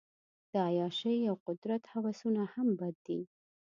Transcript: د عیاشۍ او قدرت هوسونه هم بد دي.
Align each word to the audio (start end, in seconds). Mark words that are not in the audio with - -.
د 0.51 0.53
عیاشۍ 0.67 1.17
او 1.29 1.35
قدرت 1.47 1.83
هوسونه 1.93 2.41
هم 2.53 2.67
بد 2.79 2.95
دي. 3.05 3.19